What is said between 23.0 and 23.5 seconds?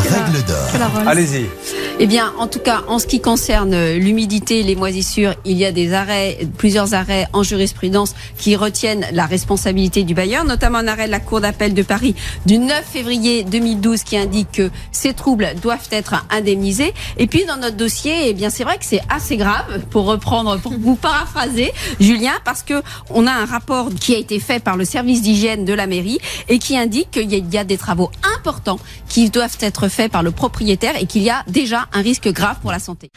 on a un